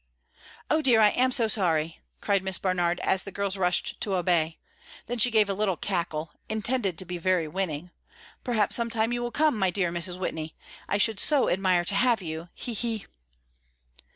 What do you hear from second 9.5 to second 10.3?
my dear Mrs.